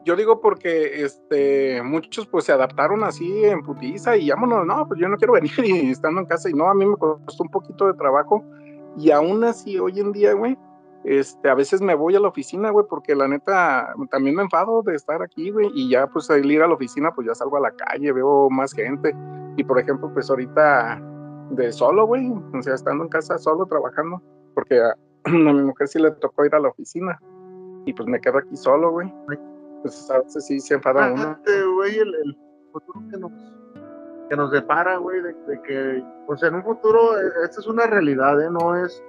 yo 0.04 0.16
digo 0.16 0.42
porque 0.42 1.04
este 1.04 1.84
muchos 1.84 2.26
pues 2.26 2.46
se 2.46 2.52
adaptaron 2.52 3.04
así 3.04 3.44
en 3.44 3.62
putiza 3.62 4.18
y 4.18 4.30
vámonos, 4.30 4.66
no, 4.66 4.88
pues 4.88 5.00
yo 5.00 5.08
no 5.08 5.18
quiero 5.18 5.34
venir 5.34 5.52
y 5.64 5.92
estando 5.92 6.22
en 6.22 6.26
casa 6.26 6.50
y 6.50 6.54
no, 6.54 6.68
a 6.68 6.74
mí 6.74 6.86
me 6.86 6.98
costó 6.98 7.44
un 7.44 7.50
poquito 7.50 7.86
de 7.86 7.94
trabajo 7.94 8.44
y 8.98 9.12
aún 9.12 9.44
así, 9.44 9.78
hoy 9.78 10.00
en 10.00 10.12
día, 10.12 10.34
güey, 10.34 10.58
este, 11.08 11.50
a 11.50 11.56
veces 11.56 11.82
me 11.82 11.96
voy 11.96 12.16
a 12.16 12.20
la 12.20 12.28
oficina, 12.28 12.70
güey, 12.70 12.86
porque 12.90 13.16
la 13.16 13.28
neta 13.28 13.94
también 14.12 14.36
me 14.36 14.44
enfado 14.44 14.82
de 14.84 14.96
estar 14.96 15.22
aquí, 15.22 15.52
güey, 15.52 15.70
y 15.74 15.90
ya 15.90 16.08
pues 16.08 16.30
al 16.30 16.46
ir 16.50 16.62
a 16.62 16.68
la 16.68 16.74
oficina, 16.74 17.14
pues 17.14 17.28
ya 17.28 17.36
salgo 17.36 17.58
a 17.58 17.62
la 17.62 17.72
calle, 17.72 18.12
veo 18.12 18.50
más 18.50 18.74
gente. 18.74 19.16
Y 19.56 19.64
por 19.64 19.80
ejemplo, 19.80 20.12
pues 20.14 20.30
ahorita 20.30 21.02
de 21.52 21.72
solo, 21.72 22.06
güey, 22.06 22.30
o 22.30 22.62
sea, 22.62 22.76
estando 22.76 23.06
en 23.06 23.10
casa 23.10 23.38
solo 23.38 23.66
trabajando, 23.66 24.22
porque 24.54 24.82
a, 24.82 24.96
mi 25.32 25.62
mujer 25.64 25.88
sí 25.88 26.00
le 26.00 26.12
tocó 26.12 26.46
ir 26.46 26.54
a 26.54 26.60
la 26.60 26.70
oficina. 26.70 27.20
Y 27.86 27.94
pues 27.94 28.08
me 28.08 28.20
quedo 28.20 28.40
aquí 28.40 28.58
solo, 28.58 28.92
güey. 28.92 29.14
Pues 29.82 30.12
a 30.12 30.20
veces 30.20 30.46
sí 30.46 30.60
se 30.60 30.74
enfada 30.74 31.14
uno. 31.14 31.38
güey, 31.76 32.00
el, 32.00 32.14
el 32.16 32.38
futuro 32.74 33.02
que 33.10 33.18
nos 33.18 33.32
que 34.30 34.36
nos 34.36 34.52
depara, 34.52 34.98
güey, 34.98 35.22
de, 35.22 35.62
que, 35.62 36.04
pues 36.26 36.44
en 36.44 36.56
un 36.56 36.64
futuro, 36.64 37.18
e, 37.18 37.46
esta 37.46 37.62
es 37.62 37.68
una 37.68 37.88
realidad, 37.88 38.42
¿eh? 38.42 38.50
No 38.52 38.76
es, 38.76 39.02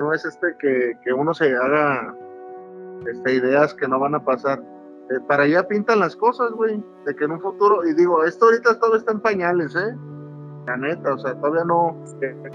no 0.00 0.12
es 0.12 0.24
este 0.24 0.56
que, 0.58 0.98
que 1.02 1.12
uno 1.12 1.34
se 1.34 1.54
haga 1.54 2.14
este, 3.06 3.34
ideas 3.34 3.74
que 3.74 3.88
no 3.88 3.98
van 3.98 4.14
a 4.14 4.24
pasar. 4.24 4.62
Eh, 5.10 5.20
para 5.28 5.44
allá 5.44 5.66
pintan 5.68 6.00
las 6.00 6.16
cosas, 6.16 6.50
güey, 6.52 6.82
de 7.04 7.14
que 7.14 7.24
en 7.24 7.32
un 7.32 7.40
futuro, 7.40 7.84
y 7.84 7.94
digo, 7.94 8.24
esto 8.24 8.46
ahorita 8.46 8.78
todo 8.78 8.96
está 8.96 9.12
en 9.12 9.20
pañales, 9.20 9.74
¿eh? 9.76 9.96
La 10.66 10.78
neta, 10.78 11.12
o 11.12 11.18
sea, 11.18 11.34
todavía 11.34 11.64
no, 11.64 11.94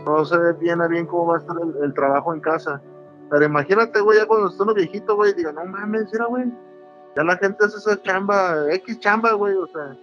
no 0.05 0.25
se 0.25 0.37
ve 0.37 0.53
bien 0.53 1.05
cómo 1.05 1.27
va 1.27 1.35
a 1.35 1.39
estar 1.39 1.55
el, 1.83 1.93
trabajo 1.93 2.33
en 2.33 2.39
casa. 2.39 2.81
Pero 3.29 3.45
imagínate, 3.45 4.01
güey, 4.01 4.17
ya 4.17 4.25
cuando 4.25 4.49
esté 4.49 4.63
uno 4.63 4.73
viejito, 4.73 5.15
güey, 5.15 5.33
diga, 5.33 5.51
no 5.51 5.63
mames, 5.65 6.11
mira, 6.11 6.25
güey, 6.25 6.51
ya 7.15 7.23
la 7.23 7.37
gente 7.37 7.65
hace 7.65 7.77
esa 7.77 8.01
chamba, 8.01 8.73
X 8.73 8.99
chamba, 8.99 9.33
güey, 9.33 9.53
o 9.53 9.67
sea, 9.67 9.95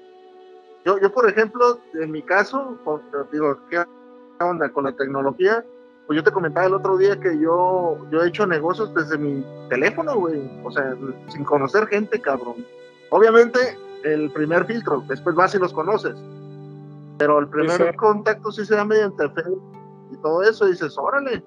yo, 0.84 1.00
yo, 1.00 1.12
por 1.12 1.28
ejemplo, 1.28 1.80
en 1.94 2.12
mi 2.12 2.22
caso, 2.22 2.78
digo, 3.32 3.58
¿qué 3.68 3.84
onda 4.38 4.68
con 4.68 4.84
la 4.84 4.92
tecnología? 4.92 5.64
Pues 6.06 6.16
yo 6.16 6.22
te 6.22 6.30
comentaba 6.30 6.66
el 6.66 6.75
otro 6.75 6.96
día 6.96 7.18
que 7.18 7.38
yo, 7.38 7.98
yo 8.10 8.22
he 8.22 8.28
hecho 8.28 8.46
negocios 8.46 8.94
desde 8.94 9.18
mi 9.18 9.44
teléfono, 9.68 10.14
güey. 10.16 10.48
O 10.64 10.70
sea, 10.70 10.96
sin 11.28 11.44
conocer 11.44 11.86
gente, 11.88 12.20
cabrón. 12.20 12.64
Obviamente, 13.10 13.58
el 14.04 14.30
primer 14.30 14.64
filtro, 14.66 15.02
después 15.08 15.34
vas 15.34 15.54
y 15.54 15.58
los 15.58 15.72
conoces. 15.72 16.14
Pero 17.18 17.40
el 17.40 17.48
primer 17.48 17.96
contacto 17.96 18.52
sí 18.52 18.64
se 18.64 18.76
da 18.76 18.84
mediante 18.84 19.28
Facebook 19.30 19.62
y 20.12 20.16
todo 20.18 20.42
eso, 20.42 20.68
y 20.68 20.72
dices, 20.72 20.96
órale. 20.96 21.42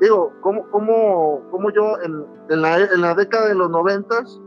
Digo, 0.00 0.32
¿cómo, 0.40 0.66
cómo, 0.70 1.42
cómo 1.50 1.70
yo 1.70 2.00
en, 2.00 2.24
en, 2.48 2.62
la, 2.62 2.78
en 2.78 3.00
la 3.00 3.14
década 3.14 3.48
de 3.48 3.56
los 3.56 3.68
noventas, 3.68 4.40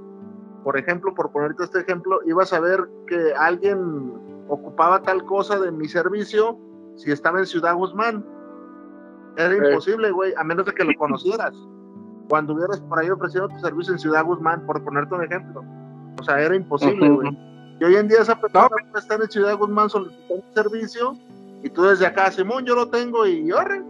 por 0.64 0.78
ejemplo, 0.78 1.14
por 1.14 1.32
ponerte 1.32 1.66
este 1.66 1.82
ejemplo, 1.82 2.20
iba 2.26 2.42
a 2.42 2.46
saber 2.48 2.88
que 3.06 3.34
alguien 3.38 4.14
ocupaba 4.48 5.02
tal 5.02 5.24
cosa 5.26 5.60
de 5.60 5.72
mi 5.72 5.88
servicio 5.88 6.58
si 6.96 7.12
estaba 7.12 7.40
en 7.40 7.46
Ciudad 7.46 7.76
Guzmán? 7.76 8.26
Era 9.38 9.56
imposible, 9.56 10.12
güey, 10.12 10.34
a 10.38 10.44
menos 10.44 10.66
de 10.66 10.74
que 10.74 10.84
lo 10.84 10.94
conocieras. 10.98 11.54
Cuando 12.30 12.54
hubieras 12.54 12.80
por 12.82 13.00
ahí 13.00 13.10
ofreciendo 13.10 13.50
tu 13.50 13.60
servicio 13.60 13.94
en 13.94 14.00
Ciudad 14.00 14.24
Guzmán, 14.24 14.66
por 14.66 14.84
ponerte 14.84 15.14
un 15.14 15.24
ejemplo. 15.24 15.64
O 16.20 16.24
sea, 16.24 16.40
era 16.40 16.56
imposible, 16.56 17.10
güey. 17.10 17.38
Y 17.80 17.84
hoy 17.84 17.96
en 17.96 18.08
día 18.08 18.22
esa 18.22 18.40
persona 18.40 18.70
no. 18.70 19.00
está 19.00 19.16
en 19.16 19.30
Ciudad 19.30 19.58
Guzmán 19.58 19.90
solicitando 19.90 20.44
servicio 20.54 21.18
y 21.64 21.70
tú 21.70 21.84
desde 21.84 22.06
acá, 22.06 22.32
Simón, 22.32 22.66
yo 22.66 22.76
lo 22.76 22.90
tengo 22.90 23.26
y 23.26 23.52
¡orre! 23.52 23.84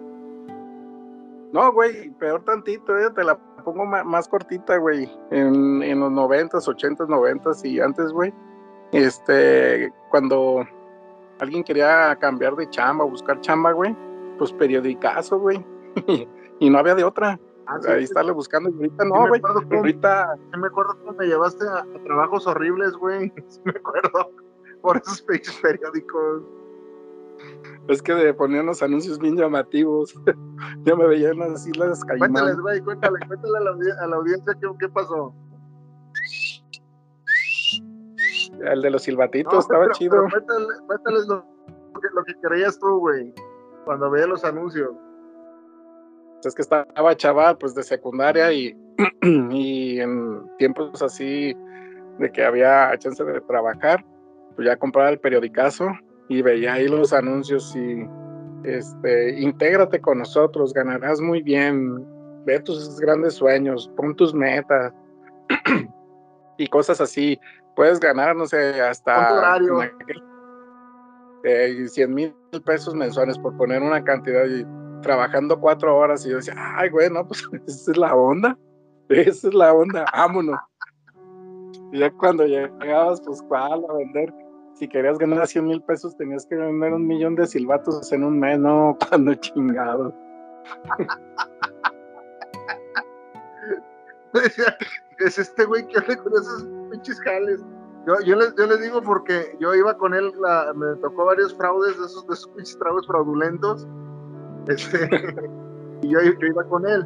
No, 1.54 1.72
güey, 1.74 2.10
peor 2.12 2.44
tantito, 2.44 2.98
eh, 2.98 3.10
te 3.12 3.24
la 3.24 3.38
pongo 3.64 3.86
más, 3.86 4.28
cortita, 4.28 4.78
güey. 4.78 5.12
En, 5.32 5.84
en, 5.84 6.00
los 6.00 6.12
noventas, 6.12 6.68
ochentas, 6.68 7.10
noventas 7.10 7.64
y 7.66 7.80
antes, 7.80 8.12
güey. 8.12 8.34
Este, 8.94 9.94
cuando 10.10 10.66
alguien 11.40 11.64
quería 11.64 12.16
cambiar 12.20 12.56
de 12.56 12.70
chamba, 12.70 13.04
buscar 13.06 13.40
chamba, 13.42 13.72
güey, 13.72 13.96
pues 14.42 14.54
periodicazo, 14.54 15.38
güey. 15.38 15.64
y 16.60 16.70
no 16.72 16.80
había 16.80 16.96
de 16.96 17.04
otra. 17.04 17.40
Ah, 17.68 17.78
Ahí 17.90 18.06
estarle 18.06 18.32
buscando 18.32 18.72
y 18.72 18.74
ahorita 18.74 19.06
no, 19.06 19.28
güey. 19.28 19.40
Sí 19.40 19.76
ahorita. 19.76 20.36
me 20.58 20.66
acuerdo 20.66 20.98
cómo 20.98 21.14
me 21.14 21.28
llevaste 21.28 21.64
a, 21.68 21.86
trabajos 22.04 22.48
horribles, 22.48 22.94
güey. 22.94 23.32
Sí 23.50 23.62
me 23.64 23.74
acuerdo. 23.74 24.32
Por 24.82 24.98
esos 24.98 25.22
periódicos. 25.22 26.42
Es 27.88 28.02
que 28.02 28.16
de 28.16 28.34
poner 28.34 28.64
unos 28.64 28.82
anuncios 28.82 29.20
bien 29.20 29.38
llamativos. 29.38 30.12
ya 30.86 30.96
me 30.96 31.06
veían 31.06 31.40
así 31.44 31.72
las 31.74 32.04
caídas. 32.04 32.28
Cuéntales, 32.28 32.60
güey, 32.60 32.82
cuéntale, 32.82 33.20
cuéntale 33.28 33.58
a 33.60 33.62
la, 33.62 33.72
a 34.02 34.08
la 34.08 34.16
audiencia 34.16 34.56
qué, 34.60 34.68
qué, 34.80 34.90
pasó. 34.90 35.36
El 38.60 38.82
de 38.82 38.90
los 38.90 39.04
silbatitos 39.04 39.66
estaba 39.66 39.92
chido. 39.92 40.18
cuéntales, 40.88 41.28
lo, 41.28 41.46
lo, 42.16 42.24
que 42.24 42.34
creías 42.42 42.80
tú, 42.80 42.98
güey, 42.98 43.32
cuando 43.86 44.10
veías 44.10 44.28
los 44.28 44.46
anuncios. 44.46 44.92
Es 46.44 46.56
que 46.56 46.62
estaba 46.62 47.16
chaval, 47.16 47.58
pues 47.58 47.76
de 47.76 47.84
secundaria 47.84 48.52
y, 48.52 48.76
y 49.52 50.00
en 50.00 50.50
tiempos 50.58 51.02
así 51.02 51.56
de 52.18 52.32
que 52.32 52.44
había 52.44 52.98
chance 52.98 53.24
de 53.24 53.42
trabajar, 53.42 54.04
pues 54.56 54.68
ya 54.68 54.76
compraba 54.76 55.10
el 55.10 55.20
periodicazo 55.20 55.88
y 56.30 56.42
veía 56.42 56.74
ahí 56.74 56.88
los 56.88 57.14
anuncios 57.14 57.76
y 57.76 58.08
este, 58.64 59.40
intégrate 59.40 60.00
con 60.02 60.20
nosotros, 60.20 60.74
ganarás 60.74 61.20
muy 61.22 61.42
bien, 61.42 62.06
ve 62.46 62.60
tus 62.60 63.00
grandes 63.00 63.36
sueños, 63.36 63.92
pon 63.96 64.16
tus 64.16 64.34
metas 64.34 64.94
y 66.58 66.68
cosas 66.68 67.02
así. 67.02 67.40
Puedes 67.76 68.00
ganar, 68.00 68.36
no 68.36 68.46
sé, 68.46 68.82
hasta 68.82 69.58
eh, 71.44 71.88
100 71.88 72.14
mil 72.14 72.36
pesos 72.66 72.94
mensuales 72.96 73.38
por 73.40 73.56
poner 73.58 73.82
una 73.82 74.04
cantidad 74.04 74.46
y 74.46 74.66
trabajando 75.02 75.60
cuatro 75.60 75.98
horas 75.98 76.26
y 76.26 76.30
yo 76.30 76.38
decía, 76.38 76.54
ay, 76.58 76.90
güey, 76.90 77.10
no, 77.10 77.28
pues 77.28 77.44
esa 77.68 77.92
es 77.92 77.98
la 77.98 78.16
onda, 78.16 78.58
esa 79.10 79.48
es 79.48 79.54
la 79.54 79.74
onda, 79.74 80.06
vámonos. 80.14 80.60
Y 81.92 82.00
ya 82.00 82.12
cuando 82.12 82.46
llegabas, 82.46 83.22
pues, 83.22 83.42
¿cuál 83.44 83.84
a 83.90 83.94
vender? 83.94 84.34
Si 84.76 84.88
querías 84.88 85.18
ganar 85.18 85.46
100 85.46 85.66
mil 85.66 85.82
pesos, 85.84 86.16
tenías 86.16 86.46
que 86.46 86.56
vender 86.56 86.94
un 86.94 87.06
millón 87.06 87.36
de 87.36 87.46
silbatos 87.46 88.12
en 88.14 88.24
un 88.24 88.40
mes, 88.40 88.58
no, 88.58 88.98
cuando 89.10 89.36
chingado. 89.36 90.14
es 95.20 95.38
este 95.38 95.66
güey 95.66 95.86
que 95.88 95.98
hace 96.00 96.16
con 96.18 96.34
esos 96.34 96.68
pinches 96.90 97.20
jales. 97.22 97.62
Yo, 98.08 98.20
yo, 98.26 98.36
les, 98.36 98.56
yo 98.56 98.66
les 98.66 98.82
digo 98.82 99.02
porque 99.02 99.56
yo 99.60 99.76
iba 99.76 99.96
con 99.96 100.14
él, 100.14 100.34
me 100.76 100.96
tocó 101.02 101.26
varios 101.26 101.54
fraudes 101.56 102.00
de 102.00 102.06
esos, 102.06 102.28
de 102.28 102.36
pinches 102.56 102.78
fraudulentos. 103.08 103.88
Este, 104.68 105.10
y 106.02 106.10
yo, 106.10 106.20
iba 106.22 106.64
con 106.66 106.88
él. 106.88 107.06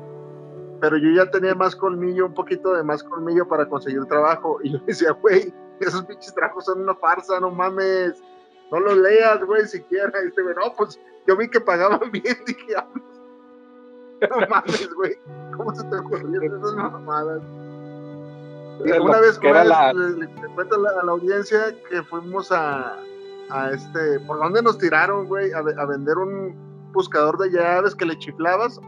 Pero 0.82 0.98
yo 0.98 1.10
ya 1.12 1.30
tenía 1.32 1.56
más 1.56 1.76
colmillo, 1.76 2.28
un 2.28 2.34
poquito 2.34 2.74
de 2.74 2.84
más 2.84 3.04
colmillo 3.04 3.48
para 3.48 3.68
conseguir 3.68 4.06
trabajo. 4.06 4.60
Y 4.64 4.74
yo 4.74 4.80
decía, 4.86 5.12
güey, 5.12 5.54
esos 5.80 6.06
pinches 6.06 6.34
trabajos 6.34 6.66
son 6.66 6.82
una 6.82 6.96
farsa, 6.96 7.40
no 7.40 7.52
mames. 7.52 8.22
No 8.72 8.80
los 8.80 8.98
leas, 8.98 9.44
güey, 9.46 9.66
siquiera. 9.68 10.12
Y 10.24 10.28
este, 10.28 10.44
güey, 10.44 10.56
no, 10.56 10.74
pues 10.76 11.00
yo 11.28 11.36
vi 11.36 11.50
que 11.50 11.60
pagaban 11.60 12.00
bien. 12.12 12.38
Dije, 12.46 12.76
ah, 12.78 12.88
no 14.30 14.48
mames, 14.48 14.94
güey. 14.94 15.18
¿Cómo 15.58 15.76
se 15.76 15.84
te 15.86 15.98
ocurrieron 15.98 16.58
esas 16.58 16.76
mamadas? 16.76 17.42
Una 18.80 19.20
vez, 19.20 19.40
que 19.40 19.52
la... 19.52 19.94
le, 19.94 20.28
cuento 20.56 20.76
a 20.76 21.06
la, 21.06 21.12
audiencia 21.12 21.76
que 21.90 22.04
fuimos 22.04 22.52
a, 22.52 22.98
a 23.50 23.72
este, 23.72 24.20
¿por 24.22 24.40
dónde 24.40 24.62
nos 24.62 24.78
tiraron, 24.78 25.28
güey? 25.28 25.52
A, 25.54 25.60
a, 25.60 25.86
vender 25.86 26.18
un 26.18 26.56
buscador 26.92 27.38
de 27.38 27.52
llaves 27.52 27.96
que 27.96 28.06
le 28.06 28.18
chiflabas 28.18 28.80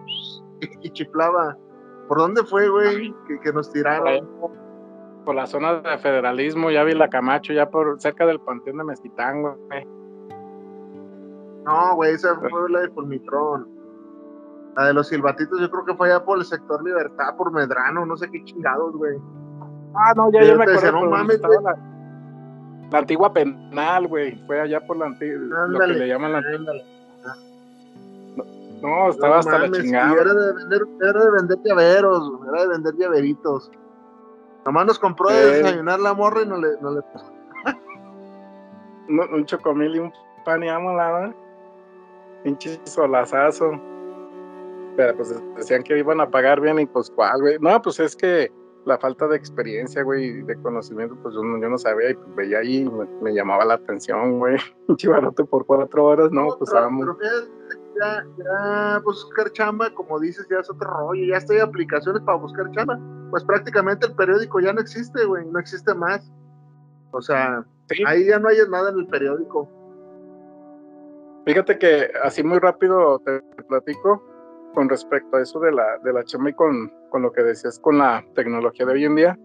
y, 0.81 0.89
chiflaba. 0.89 1.57
¿Por 2.07 2.19
dónde 2.19 2.43
fue, 2.43 2.69
güey? 2.69 3.13
Que, 3.27 3.39
que, 3.39 3.51
nos 3.51 3.71
tiraron. 3.71 4.27
Por 5.25 5.35
la 5.35 5.45
zona 5.45 5.81
de 5.81 5.97
federalismo, 5.97 6.71
ya 6.71 6.83
vi 6.83 6.93
la 6.93 7.09
Camacho, 7.09 7.51
ya 7.51 7.69
por 7.69 7.99
cerca 7.99 8.25
del 8.25 8.39
Panteón 8.39 8.77
de 8.77 8.83
Mezquitán, 8.85 9.41
güey. 9.41 9.85
No, 11.65 11.95
güey, 11.95 12.13
esa 12.13 12.33
fue 12.39 12.69
la 12.69 12.81
de 12.81 12.89
Fulmitrón. 12.91 13.67
La 14.77 14.85
de 14.85 14.93
los 14.93 15.09
silbatitos, 15.09 15.59
yo 15.59 15.69
creo 15.69 15.83
que 15.83 15.95
fue 15.95 16.07
allá 16.09 16.23
por 16.23 16.37
el 16.37 16.45
sector 16.45 16.81
Libertad, 16.81 17.35
por 17.35 17.51
Medrano, 17.51 18.05
no 18.05 18.15
sé 18.15 18.29
qué 18.31 18.41
chingados, 18.45 18.95
güey. 18.95 19.17
Ah, 19.93 20.13
no, 20.15 20.31
ya, 20.31 20.43
ya 20.43 20.55
me 20.55 20.63
acuerdo. 20.63 20.91
No 20.91 21.09
mames, 21.09 21.41
la, 21.41 21.77
la, 22.91 22.97
antigua 22.97 23.33
penal, 23.33 24.07
güey. 24.07 24.35
Fue 24.45 24.61
allá 24.61 24.85
por 24.85 24.97
la 24.97 25.07
antigua, 25.07 25.67
lo 25.67 25.79
que 25.79 25.87
le 25.87 26.07
llaman 26.07 26.33
la 26.33 26.41
no, 26.41 26.57
no, 28.81 29.09
estaba 29.09 29.33
no, 29.33 29.39
hasta 29.39 29.51
mames, 29.53 29.71
la 29.71 29.81
chingada. 29.81 30.21
Era 30.21 30.33
de, 30.33 30.53
vender, 30.53 30.81
era 31.01 31.25
de 31.25 31.31
vender 31.31 31.57
llaveros, 31.63 32.31
era 32.47 32.61
de 32.61 32.67
vender 32.67 32.93
llaveritos. 32.95 33.71
Nomás 34.65 34.85
nos 34.85 34.99
compró 34.99 35.29
de 35.29 35.45
desayunar 35.45 35.99
la 35.99 36.13
morra 36.13 36.41
y 36.41 36.45
no 36.45 36.57
le, 36.57 36.69
no 36.81 36.91
le 36.91 37.01
no, 39.07 39.23
un 39.33 39.45
chocomil 39.45 39.95
y 39.95 39.99
un 39.99 40.13
pan 40.45 40.63
y 40.63 40.69
amo 40.69 40.93
la 40.93 41.33
pinche 42.43 42.79
solazazo. 42.83 43.79
Pero 44.95 45.15
pues 45.15 45.41
decían 45.55 45.83
que 45.83 45.97
iban 45.97 46.19
a 46.19 46.29
pagar 46.29 46.59
bien 46.59 46.79
y 46.79 46.85
pues 46.85 47.09
cuál, 47.11 47.41
güey. 47.41 47.57
No, 47.59 47.81
pues 47.81 47.99
es 47.99 48.15
que 48.15 48.51
la 48.87 48.97
falta 48.97 49.27
de 49.27 49.35
experiencia, 49.35 50.01
güey, 50.01 50.41
de 50.43 50.55
conocimiento, 50.61 51.17
pues 51.21 51.35
yo 51.35 51.43
no, 51.43 51.61
yo 51.61 51.67
no 51.67 51.77
sabía 51.77 52.11
y 52.11 52.13
pues 52.13 52.35
veía 52.37 52.59
ahí 52.59 52.77
y 52.77 52.89
me, 53.21 53.33
llamaba 53.33 53.65
la 53.65 53.73
atención, 53.73 54.39
güey. 54.39 54.55
Chivarote 54.95 55.43
por 55.43 55.65
cuatro 55.65 56.05
horas, 56.05 56.31
no, 56.31 56.47
pues 56.57 56.71
vamos. 56.71 57.05
ya, 57.99 58.25
ya 58.37 58.99
buscar 59.03 59.51
chamba, 59.51 59.93
como 59.93 60.19
dices, 60.21 60.47
ya 60.49 60.59
es 60.59 60.69
otro 60.69 60.89
rollo, 60.89 61.21
ya 61.25 61.37
hay 61.53 61.59
aplicaciones 61.59 62.21
para 62.23 62.37
buscar 62.37 62.71
chamba. 62.71 62.97
Pues 63.29 63.43
prácticamente 63.43 64.07
el 64.07 64.15
periódico 64.15 64.61
ya 64.61 64.71
no 64.71 64.79
existe, 64.79 65.25
güey, 65.25 65.45
no 65.45 65.59
existe 65.59 65.93
más. 65.93 66.31
O 67.11 67.21
sea, 67.21 67.65
ahí 68.05 68.25
ya 68.25 68.39
no 68.39 68.47
hay 68.47 68.57
nada 68.69 68.91
en 68.91 68.99
el 68.99 69.07
periódico. 69.07 69.69
Fíjate 71.45 71.77
que 71.77 72.09
así 72.23 72.41
muy 72.41 72.59
rápido 72.59 73.19
te 73.19 73.41
platico, 73.67 74.23
con 74.77 74.89
respecto 74.89 75.37
a 75.37 75.41
eso 75.41 75.59
de 75.59 75.71
la, 75.71 75.97
de 76.03 76.13
la 76.13 76.23
chamba 76.23 76.51
y 76.51 76.53
con, 76.53 76.93
con 77.09 77.23
lo 77.23 77.31
que 77.31 77.41
decías 77.41 77.79
con 77.79 77.97
la 77.97 78.23
tecnología 78.35 78.85
de 78.85 78.93
hoy 78.93 79.05
en 79.05 79.15
día, 79.15 79.39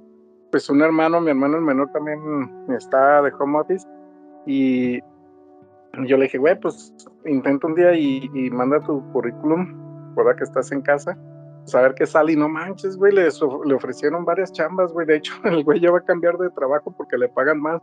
pues 0.50 0.68
un 0.68 0.82
hermano, 0.82 1.22
mi 1.22 1.30
hermano 1.30 1.56
el 1.56 1.62
menor 1.62 1.90
también 1.90 2.20
está 2.68 3.22
de 3.22 3.32
home 3.38 3.60
office 3.60 3.88
y 4.44 5.00
yo 5.00 6.18
le 6.18 6.24
dije, 6.24 6.36
güey, 6.36 6.60
pues 6.60 6.94
intenta 7.24 7.66
un 7.66 7.74
día 7.74 7.94
y, 7.94 8.28
manda 8.50 8.78
tu 8.80 9.02
currículum, 9.12 10.14
¿verdad? 10.14 10.36
Que 10.36 10.44
estás 10.44 10.70
en 10.70 10.82
casa, 10.82 11.16
saber 11.64 11.94
qué 11.94 12.04
sale 12.04 12.34
y 12.34 12.36
no 12.36 12.50
manches, 12.50 12.98
güey, 12.98 13.14
le, 13.14 13.22
le 13.64 13.74
ofrecieron 13.74 14.26
varias 14.26 14.52
chambas, 14.52 14.92
güey, 14.92 15.06
de 15.06 15.16
hecho 15.16 15.32
el 15.44 15.64
güey 15.64 15.80
ya 15.80 15.92
va 15.92 16.00
a 16.00 16.04
cambiar 16.04 16.36
de 16.36 16.50
trabajo 16.50 16.94
porque 16.94 17.16
le 17.16 17.30
pagan 17.30 17.58
más, 17.58 17.80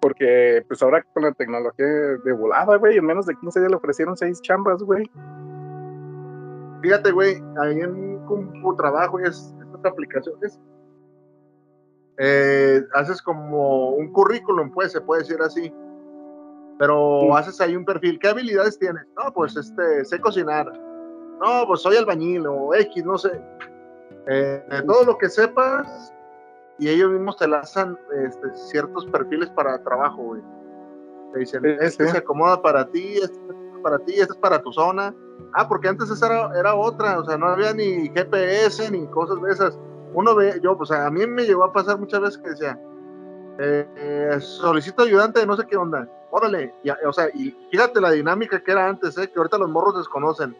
porque 0.00 0.64
pues 0.68 0.80
ahora 0.84 1.04
con 1.14 1.24
la 1.24 1.32
tecnología 1.32 1.84
de 1.84 2.32
volada, 2.32 2.76
güey, 2.76 2.96
en 2.96 3.06
menos 3.06 3.26
de 3.26 3.34
15 3.34 3.58
días 3.58 3.72
le 3.72 3.76
ofrecieron 3.76 4.16
seis 4.16 4.40
chambas, 4.40 4.84
güey. 4.84 5.10
Fíjate, 6.80 7.12
güey, 7.12 7.42
ahí 7.60 7.80
en 7.80 7.94
un 8.28 8.76
trabajo 8.76 9.18
es 9.18 9.54
estas 9.60 9.92
aplicaciones. 9.92 10.58
Eh, 12.18 12.82
haces 12.94 13.22
como 13.22 13.90
un 13.90 14.12
currículum, 14.12 14.70
pues, 14.70 14.92
se 14.92 15.00
puede 15.00 15.22
decir 15.22 15.40
así. 15.40 15.72
Pero 16.78 17.36
haces 17.36 17.60
ahí 17.60 17.76
un 17.76 17.84
perfil. 17.84 18.18
¿Qué 18.18 18.28
habilidades 18.28 18.78
tienes? 18.78 19.06
No, 19.16 19.32
pues 19.32 19.56
este, 19.56 20.04
sé 20.04 20.20
cocinar. 20.20 20.66
no, 21.40 21.64
pues 21.66 21.80
soy 21.80 21.96
albañil 21.96 22.46
o 22.46 22.74
X, 22.74 23.04
no 23.04 23.18
sé. 23.18 23.40
Eh, 24.26 24.62
todo 24.86 25.04
lo 25.04 25.18
que 25.18 25.28
sepas 25.28 26.12
y 26.78 26.88
ellos 26.88 27.10
mismos 27.10 27.36
te 27.36 27.46
lanzan 27.46 27.98
este, 28.24 28.54
ciertos 28.54 29.06
perfiles 29.06 29.50
para 29.50 29.82
trabajo, 29.82 30.22
güey. 30.22 30.42
Te 31.32 31.40
dicen, 31.40 31.64
este 31.80 32.08
se 32.08 32.18
acomoda 32.18 32.60
para 32.60 32.86
ti, 32.90 33.14
este 33.14 33.36
es 33.36 33.59
para 33.80 33.98
ti, 33.98 34.12
este 34.12 34.32
es 34.32 34.38
para 34.38 34.62
tu 34.62 34.72
zona. 34.72 35.14
Ah, 35.52 35.68
porque 35.68 35.88
antes 35.88 36.10
esa 36.10 36.50
era, 36.56 36.74
otra, 36.74 37.18
o 37.18 37.24
sea, 37.24 37.36
no 37.36 37.46
había 37.46 37.72
ni 37.72 38.08
GPS 38.10 38.90
ni 38.90 39.06
cosas 39.08 39.40
de 39.42 39.50
esas. 39.50 39.78
Uno 40.12 40.34
ve, 40.34 40.60
yo, 40.62 40.76
pues 40.76 40.90
a 40.90 41.10
mí 41.10 41.26
me 41.26 41.44
llegó 41.44 41.64
a 41.64 41.72
pasar 41.72 41.98
muchas 41.98 42.20
veces 42.20 42.38
que 42.38 42.50
decía, 42.50 42.80
eh, 43.58 44.38
solicito 44.40 45.02
ayudante 45.02 45.40
de 45.40 45.46
no 45.46 45.56
sé 45.56 45.66
qué 45.66 45.76
onda, 45.76 46.08
órale, 46.30 46.72
o 47.06 47.12
sea, 47.12 47.28
y 47.34 47.54
fíjate 47.70 48.00
la 48.00 48.10
dinámica 48.12 48.62
que 48.62 48.72
era 48.72 48.88
antes, 48.88 49.16
eh, 49.18 49.28
que 49.28 49.38
ahorita 49.38 49.58
los 49.58 49.70
morros 49.70 49.96
desconocen. 49.98 50.56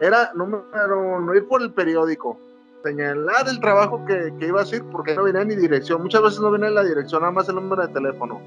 Era 0.00 0.32
número, 0.34 1.20
no 1.20 1.34
ir 1.34 1.46
por 1.46 1.62
el 1.62 1.72
periódico, 1.72 2.38
señalar 2.82 3.48
el 3.48 3.60
trabajo 3.60 4.04
que, 4.06 4.34
que 4.38 4.46
iba 4.46 4.60
a 4.60 4.62
hacer 4.62 4.82
porque 4.90 5.14
no 5.14 5.24
venía 5.24 5.44
ni 5.44 5.56
dirección. 5.56 6.02
Muchas 6.02 6.22
veces 6.22 6.40
no 6.40 6.50
venía 6.50 6.70
la 6.70 6.84
dirección, 6.84 7.20
nada 7.20 7.32
más 7.32 7.48
el 7.48 7.56
número 7.56 7.86
de 7.86 7.92
teléfono. 7.92 8.40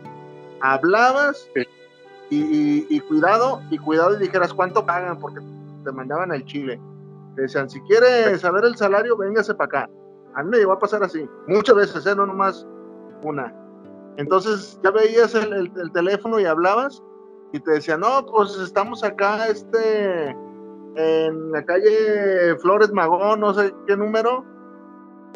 Hablabas 0.62 1.50
y, 2.90 3.00
cuidado, 3.02 3.62
y 3.70 3.78
cuidado 3.78 4.16
y 4.16 4.20
dijeras 4.20 4.54
cuánto 4.54 4.86
pagan 4.86 5.20
porque 5.20 5.40
te 5.84 5.92
mandaban 5.92 6.32
al 6.32 6.44
Chile. 6.46 6.80
Te 7.36 7.44
decían, 7.44 7.70
si 7.70 7.80
quieres 7.82 8.42
saber 8.42 8.66
el 8.66 8.76
salario, 8.76 9.18
véngase 9.18 9.54
para 9.56 9.66
acá. 9.66 9.90
A 10.36 10.44
mí 10.44 10.50
me 10.50 10.58
llegó 10.58 10.74
a 10.74 10.80
pasar 10.80 11.04
así, 11.04 11.28
muchas 11.48 11.76
veces, 11.76 12.06
¿eh? 12.06 12.16
no 12.16 12.26
nomás 12.26 12.68
una. 13.24 13.54
Entonces 14.18 14.80
ya 14.84 14.92
veías 14.92 15.34
el, 15.36 15.54
el 15.54 15.92
teléfono 15.92 16.40
y 16.40 16.46
hablabas 16.46 17.04
y 17.54 17.60
te 17.60 17.72
decían, 17.72 18.00
no, 18.00 18.26
pues 18.26 18.58
estamos 18.58 19.04
acá, 19.04 19.48
este, 19.48 20.36
en 20.96 21.52
la 21.52 21.64
calle 21.66 22.56
Flores 22.60 22.92
Magón, 22.92 23.40
no 23.40 23.54
sé 23.54 23.74
qué 23.88 23.96
número, 23.96 24.44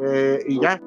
eh, 0.04 0.44
y 0.48 0.60
ya, 0.60 0.82